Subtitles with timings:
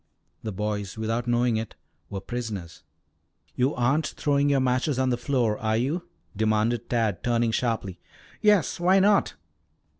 [0.41, 1.75] The boys, without knowing it,
[2.09, 2.81] were prisoners.
[3.53, 7.99] "You aren't throwing your matches on the floor, are you?" demanded Tad turning sharply.
[8.41, 9.35] "Yes, why not?"